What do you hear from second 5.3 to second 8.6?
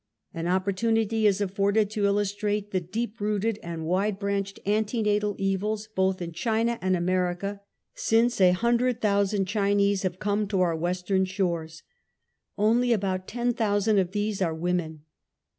evils both in China and America, since a